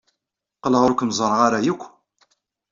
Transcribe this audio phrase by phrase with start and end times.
[0.57, 1.81] Qqleɣ ur kem-ẓerreɣ ara akk.